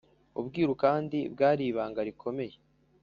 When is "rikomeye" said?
2.07-2.55